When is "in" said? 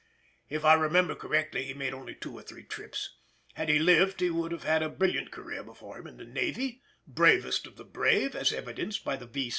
6.07-6.17